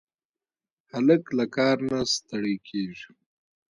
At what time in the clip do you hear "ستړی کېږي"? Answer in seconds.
2.13-3.09